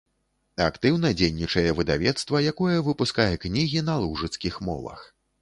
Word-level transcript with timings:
Актыўна 0.67 1.11
дзейнічае 1.19 1.65
выдавецтва, 1.79 2.41
якое 2.53 2.77
выпускае 2.89 3.31
кнігі 3.45 3.85
на 3.93 4.01
лужыцкіх 4.07 4.61
мовах. 4.71 5.07